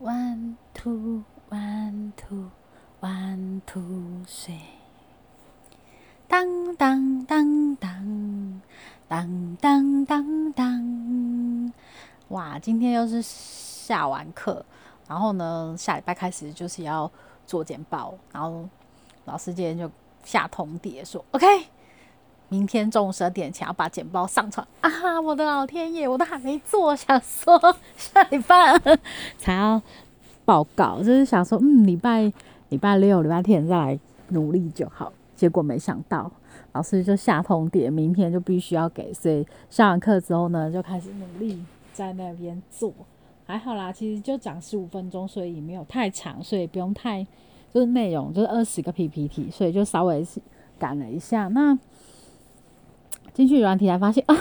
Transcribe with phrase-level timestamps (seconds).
[0.00, 2.50] One two one two
[3.00, 4.60] one two three，
[6.28, 8.62] 当当当当
[9.08, 11.72] 当当当当。
[12.28, 14.64] 哇，今天又是下完课，
[15.08, 17.10] 然后呢，下礼拜开始就是要
[17.44, 18.68] 做简报，然后
[19.24, 19.90] 老师今天就
[20.22, 21.44] 下通牒说，OK，
[22.48, 25.20] 明天中午十二点前要把简报上传啊！
[25.20, 27.58] 我的老天爷，我都还没做，想说
[27.96, 28.78] 下礼拜
[29.38, 29.80] 才要。
[30.44, 32.32] 报告就是想说，嗯，礼拜
[32.70, 35.12] 礼拜六、礼拜天再来努力就好。
[35.36, 36.32] 结果没想到
[36.72, 39.12] 老师就下通牒，明天就必须要给。
[39.12, 42.90] 所以下完课之后呢，就开始努力在那边做。
[43.46, 47.22] 还好啦，其实就讲十五分钟，所以没有太长，所以不用太
[47.74, 50.26] 就是内容就是二十个 PPT，所以就稍微
[50.78, 51.48] 赶了一下。
[51.48, 51.78] 那
[53.38, 54.34] 进去软体才发现啊。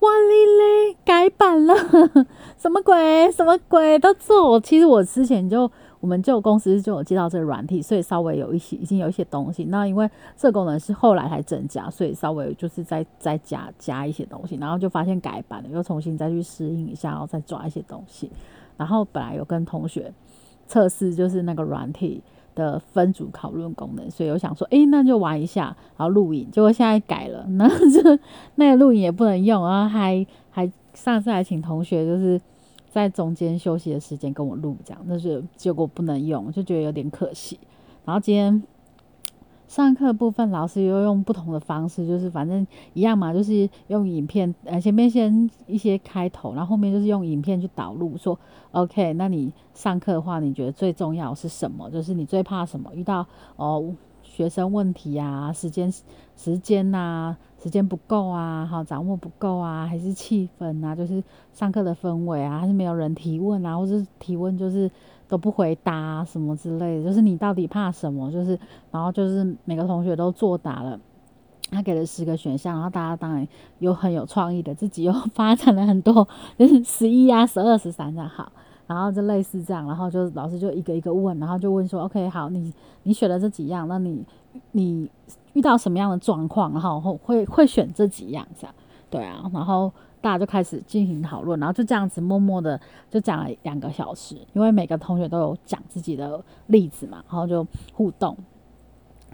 [0.00, 1.76] 哇哩嘞，改版了，
[2.58, 3.30] 什么鬼？
[3.30, 4.58] 什么鬼都做。
[4.58, 5.70] 其实我之前就
[6.00, 9.66] 我们就公司就有接到这个软体，所以稍微有一些已经有一些东西。
[9.66, 18.28] 那因为这功能是后来才增加，所以稍微就是再再加加一些东西，然后就发现改版了，又重新再去适应一下，然后再抓一些东西。
[18.76, 20.12] 然后本来有跟同学
[20.66, 22.20] 测试，就是那个软体。
[22.54, 26.50] 的分组讨论功能，所以我想说，诶，那就玩一下，然后录影。
[26.50, 28.18] 结果现在改了， 那这
[28.56, 32.40] 那个录影也不能用，然后还还上次还请同学就是
[32.90, 37.58] 在中间休息的时间跟我录，这样，但是结果不能用，就觉得有点可惜。
[38.04, 38.62] 然后今天。
[39.68, 48.38] 上课部分，老师又用不同的方式，就是反正一样嘛，就是用影片，呃，前面先一些开头，然后后面就是用影片去导入，说
[48.72, 51.88] ，OK，那你上课的话，你觉得最重要是什么？
[51.90, 52.90] 就是你最怕什么？
[52.94, 55.92] 遇到哦学生问题啊，时间
[56.36, 64.90] 时间呐，时间不够啊，好掌握不够啊，还是气氛啊，就是上课的氛围啊，还是没有人提问啊，或是提问就是。
[65.28, 68.30] 都不回答什么之类的，就是你到底怕什么？
[68.30, 68.58] 就是，
[68.90, 71.00] 然后就是每个同学都作答了，
[71.70, 73.48] 他给了十个选项，然后大家当然
[73.78, 78.52] 有很有创意的，自己又发展了很多，就是十一啊、十二、十三这样好，
[78.86, 82.72] 然后就类似这样，然后就老师就一个一个问，然后就问说，OK，好，你
[83.02, 84.24] 你选了这几样，那你
[84.72, 85.10] 你
[85.52, 88.74] 遇到什么样的状况，然后会会选这几样这样，
[89.10, 89.92] 对啊，然后。
[90.22, 98.36] 大家就开始进行讨论，然后就这样子默默的就讲了两个小时，因为每个同学都有讲自己的例子嘛，然后就互动，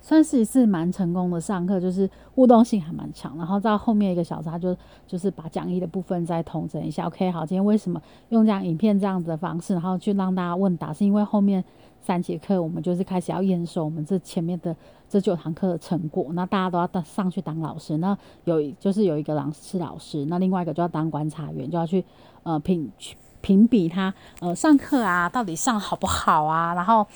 [0.01, 3.37] 算是一次蛮成功的上课，就是互动性还蛮强。
[3.39, 4.77] 然后到后面一个小时，他就
[5.07, 7.07] 就是把讲义的部分再统整一下。
[7.07, 11.65] OK，好，今天为什么用这样影片这样子的方式，然后去让大家问答，是因为后面。
[12.01, 14.75] 三节课，我们就是开始要验收我们这前面的
[15.11, 16.29] 这九堂课的成果。
[16.33, 22.03] 那大家都要当上去当老师，那有就是有一个老师是老师，那另外一个就要当观察员，就要去
[22.45, 27.07] 呃评去评比他呃上课啊到底上好不好啊，然后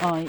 [0.00, 0.26] 呃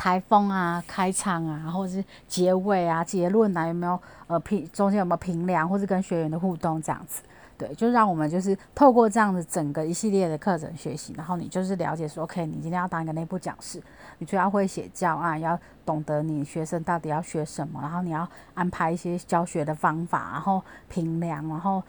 [0.00, 7.20] 台风啊开场啊，或者是结尾啊结论啊有没有呃评中间有没有评量，或是跟学员的互动这样子。
[7.58, 13.78] 对，就让我们就是透过这样的整个一系列的课程学习，然后你就是了解说，OK，你今天要当一个内部讲师，
[14.16, 21.82] 你就要会写教案，要懂得你学生到底要学什么，然后你要安排一些教学的方法，然后评量，然后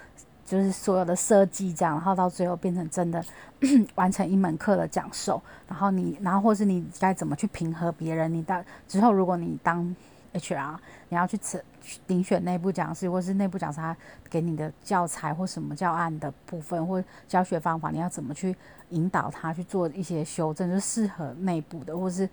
[0.52, 3.24] 就是所有的设计这样，然后到最后变成真的
[3.96, 9.96] 完成一门课的讲授，然后你，然后或是你该怎么去平和别人，你到之后如果你当。
[10.34, 10.78] HR，
[11.10, 11.62] 你要去测
[12.08, 13.94] 遴选内部讲师，或是内部讲师他
[14.30, 18.56] 给你的教材或什么教案的部分，或教学方法，你要怎么去
[18.92, 22.30] 引导他去做一些修正，就适合内部的，或是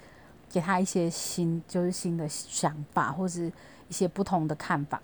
[0.48, 3.52] 给他一些新，就是新的想法，或是
[3.88, 5.02] 一些不同的看法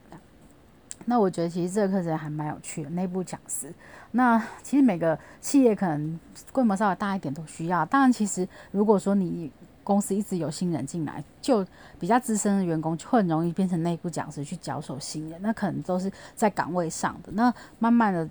[1.07, 3.73] 那我觉得其实这个课程还蛮有趣的，内部讲师。
[4.13, 6.19] 那其实每个企业可能
[6.53, 7.85] 规模稍微大一点都需要。
[7.87, 9.51] 当然，其实如果说你
[9.83, 11.67] 公司一直有新人进来，就
[11.99, 17.33] 比较资深的员工就很容易变成内部讲师去教授新人，那可能都是在岗位上的。
[17.33, 18.31] 那慢慢的，比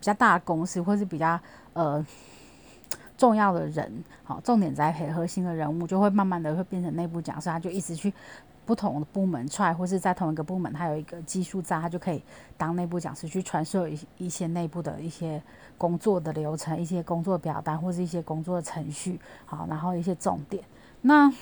[0.00, 1.38] 较大的公司或是比较
[1.74, 2.04] 呃
[3.16, 8.12] 重要的人，好，重点在很核心的人物，就会慢慢的会变成内部讲师，他就一直去
[8.68, 12.22] 不同的部门出来，或是在同一个部门，他有一个技术在，他就可以
[12.58, 15.42] 当内部讲师去传授一一些内部的一些。
[15.78, 19.16] 工作的流程，一些工作表单，或是一些工作的程序，
[19.46, 20.60] 好，然后一些重点。
[21.02, 21.32] 那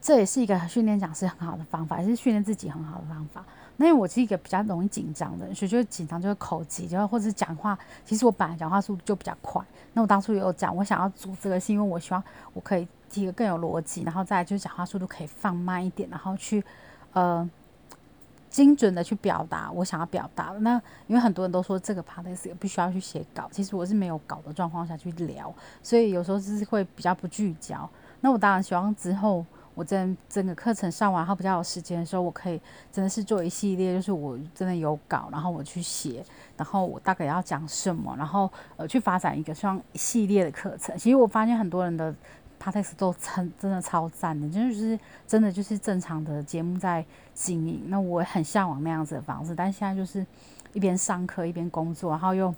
[0.00, 3.44] 这也是一个训练讲师很好的方法，也是训练自己很好的方法。
[3.76, 7.76] 那因为我是一个比较容易紧张的人，所以就紧张就会口急，就或者讲话。
[8.04, 9.60] 其实我本来讲话速度就比较快。
[9.94, 12.22] 那我当初也有讲，我想要组这个，是因为我希望
[12.52, 16.64] 我可以提个更有逻辑，然后再就是讲话速度可以放慢一点，然后去
[17.12, 17.48] 呃
[18.48, 20.60] 精准的去表达我想要表达的。
[20.60, 25.52] 那因为很多人都说这个 podcast 必须要去写稿，其实我是没有稿的状况下去聊，
[25.82, 27.88] 所以有时候就是会比较不聚焦。
[28.20, 32.60] 那我当然希望之后我真整个课程上完后比较有时间的时候，我可以
[32.92, 36.24] 真的是做一系列，就是我真的有稿，然后我去写，
[36.56, 40.96] 然后我大概要讲什么，然后呃去发展一个双系列的课程。
[40.98, 42.14] 其实我发现很多人的。
[42.60, 44.96] P a 斯 x 都真真的超赞的，就是
[45.26, 47.04] 真的就是正常的节目在
[47.34, 47.82] 经营。
[47.86, 50.24] 那我很向往那样子的方式，但现在就是
[50.74, 52.54] 一边上课一边工作，然后又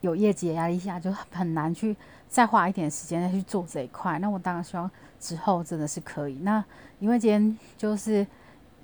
[0.00, 1.96] 有业绩的压力下，就很难去
[2.28, 4.18] 再花一点时间再去做这一块。
[4.20, 4.88] 那我当然希望
[5.20, 6.38] 之后真的是可以。
[6.42, 6.64] 那
[7.00, 8.26] 因为今天就是。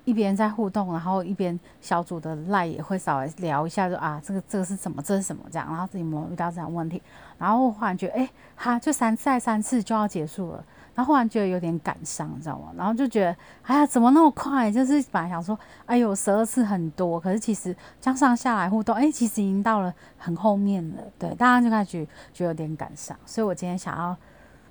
[0.05, 7.03] 一边在互动，然后一边小组的赖也会稍微聊一下，就啊，这个这个是什么，这是什么这样，然后自己有没有遇到这样问题，
[7.39, 10.65] 然后忽然觉得，哎，哈，就三再三次就要结束了，
[10.95, 12.73] 然后忽然觉得有点感伤，你知道吗？
[12.77, 14.71] 然后就觉得，哎呀，怎么那么快？
[14.71, 24.15] 就是本来想说，哎呦，十二次很多，可是其实这样上下来互动，哎，其实已经到了很后面了，对，大家就开始觉得有点感伤，所以我今天想要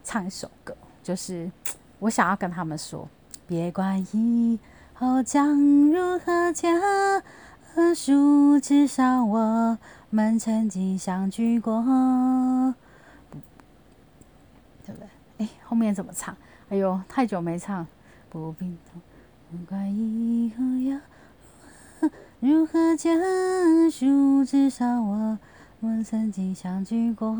[0.03, 1.51] 唱一首歌，就是
[1.97, 3.07] 我想要跟他们说，
[3.47, 4.59] 别管意。
[5.03, 5.59] 后将
[5.91, 6.69] 如何结
[7.93, 8.57] 束？
[8.59, 9.77] 至少我
[10.09, 11.83] 们曾经相聚过，
[14.85, 15.07] 对不对？
[15.39, 16.37] 哎，后面怎么唱？
[16.69, 17.85] 哎呦，太久没唱。
[18.29, 19.01] 不必痛，
[19.51, 20.99] 不管以后要
[22.39, 23.15] 如何结
[23.91, 25.37] 束，至少我
[25.81, 27.37] 们曾经相聚过。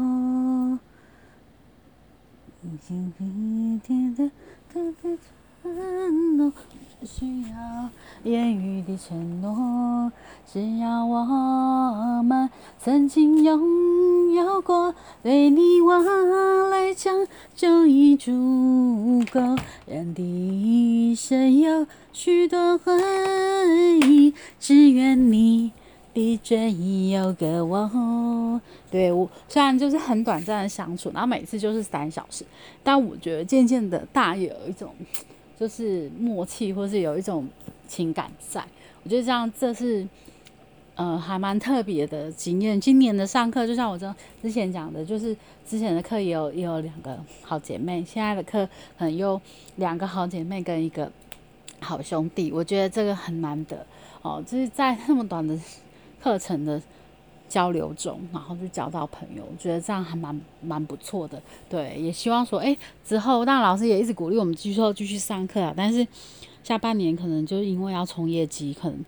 [5.63, 6.51] 承诺
[7.00, 7.89] 不需要
[8.30, 10.12] 言语的承诺，
[10.45, 15.98] 只要我们曾经拥有过，对你我
[16.69, 17.25] 来讲
[17.56, 19.39] 就已足够。
[19.86, 22.92] 人的一生有许多回
[24.01, 25.71] 忆，只愿你
[26.13, 28.59] 的追忆有个我。
[28.92, 32.44] 对我虽然就是很短暂的相处，然后每次就是三小时，
[32.83, 34.94] 但我觉得渐渐的，大有一种。
[35.60, 37.48] 就是默契，或是有一种
[37.88, 38.64] 情感在，
[39.04, 40.08] 我觉得这样这是
[40.96, 42.80] 呃还蛮特别的经验。
[42.80, 45.36] 今年的上课，就像我这之前讲的，就是
[45.68, 48.66] 之前的课也有也有两个好姐妹，现在的课
[48.98, 49.40] 可能有
[49.78, 51.12] 两个好姐妹跟一个
[51.80, 53.86] 好兄弟，我觉得这个很难得
[54.22, 55.58] 哦，就是在那么短的
[56.22, 56.82] 课程的。
[57.54, 61.40] 交流中，然后就交到朋友，我觉得这样还蛮蛮不错的。
[61.70, 65.72] 对，也希望说，哎，之后，当老师也一直鼓励我们继续继续上课啊。
[65.78, 66.08] 但是
[66.64, 69.06] 下半年可能就因为要冲业绩，可能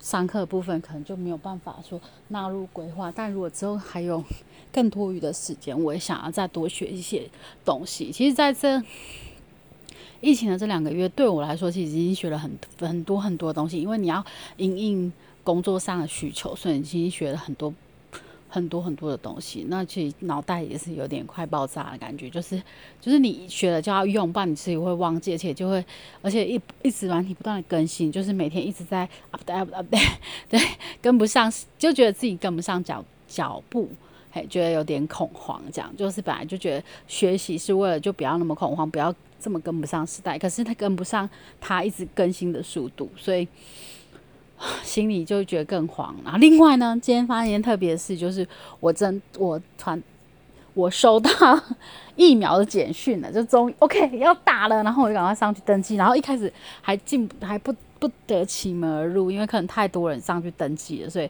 [0.00, 3.12] 上课部分可能就没有办法说纳入规划。
[3.14, 4.24] 但如果之后还有
[4.72, 7.28] 更多余的时间，我也想要再多学一些
[7.62, 8.10] 东西。
[8.10, 8.82] 其实，在这
[10.22, 13.78] 疫情的这两个月，对我来说，其实已经学了很很多很多东西。
[13.78, 14.24] 因为你要
[14.56, 15.12] 应应
[15.44, 17.74] 工作上的需求，所以你已经学了很多。
[18.54, 22.62] 很多很多的东西，那其实脑袋也是有点快爆炸的感觉，就是
[23.00, 25.82] 就是你学了就要用，不然你自己会忘记，而且就会，
[26.20, 30.16] 而且一一直软体不断的更新，就是每天一直在 update update，
[30.50, 30.60] 对，
[31.00, 33.88] 跟不上，就觉得自己跟不上脚脚步，
[34.30, 41.28] 嘿，觉得有点恐慌，这样，就是本来就觉得学习是为了就不要那么恐慌，不要这么跟不上时代，可是他跟不上
[41.60, 43.48] 他一直更新的速度，所以。
[44.84, 46.14] 心里就觉得更慌。
[46.22, 48.46] 然后另外呢，今天发生一件特别的事，就是
[48.78, 50.00] 我真我传
[50.72, 51.30] 我收到
[52.14, 55.96] 疫苗的简讯了，就终于 OK 要打了，然后我就赶快上去登记。
[55.96, 61.28] 然后一开始还进还不不得其门而入，因为可能太多人上去登记了，所以。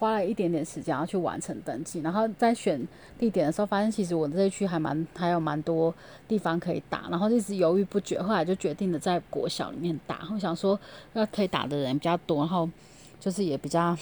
[0.00, 2.80] 花了一点点时间要去完成登记，然后在选
[3.18, 5.94] 地点的时候，发现其实我这一区还蛮还有蛮多
[6.26, 10.26] 地方可以打，然后一直犹豫不决，后来就决定了在国小里面打。
[10.32, 10.80] 我想说，
[11.12, 12.66] 要可以打的人比较多，然后
[13.20, 13.94] 就是也比较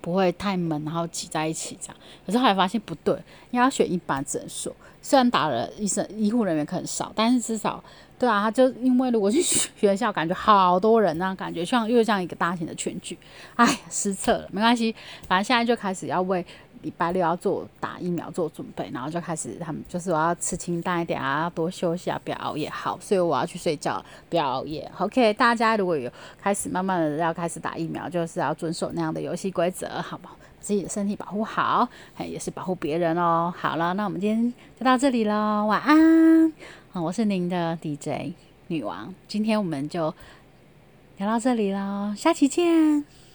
[0.00, 1.96] 不会太闷，然后挤在一起这样。
[2.24, 3.14] 可是后来发现不对，
[3.50, 7.82] 因为要选一般诊所，虽然打了医生医护人员可能少，但是至少。
[8.18, 13.18] 对啊，他就因为如果去学校，感觉好多人那感觉像又像一个大型的群聚，
[13.56, 14.94] 哎，失策了，没关系，
[15.28, 16.42] 反正现在就开始要为
[16.82, 24.90] 礼拜六要做打疫苗做准备，然后就开始他们就是我要吃清淡一点啊，多休息啊，不要熬夜，好，所以我要去睡觉，不要熬夜。
[24.98, 30.36] OK，大家如果有开始慢慢的要开始打疫苗，就是要遵守那样的游戏规则，好不好？
[30.58, 33.54] 自己的身体保护好，哎，也是保护别人哦。
[33.56, 36.52] 好了，那我们今天就到这里喽，晚安。
[36.92, 38.32] 我是您的 DJ
[38.66, 40.12] 女王，今天我们就
[41.18, 43.25] 聊到这里喽，下期见。